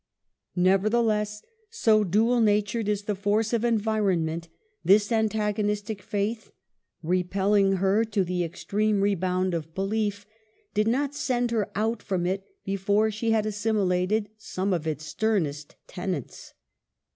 Nevertheless, 0.55 1.43
so 1.69 2.03
dual 2.03 2.41
natured 2.41 2.89
is 2.89 3.03
the 3.03 3.13
force 3.13 3.53
of 3.53 3.63
environment, 3.63 4.49
this 4.83 5.11
antagonistic 5.11 6.01
faith, 6.01 6.49
repelling 7.03 7.73
her 7.73 8.03
to 8.05 8.23
the 8.23 8.43
extreme 8.43 9.01
rebound 9.01 9.53
of 9.53 9.75
belief, 9.75 10.25
did 10.73 10.87
not 10.87 11.13
send 11.13 11.51
her 11.51 11.69
out 11.75 12.01
from 12.01 12.25
it 12.25 12.43
before 12.65 13.11
she 13.11 13.29
had 13.29 13.45
assimilated 13.45 14.31
some 14.39 14.73
of 14.73 14.87
its 14.87 15.05
sternest 15.05 15.75
tenets. 15.85 16.55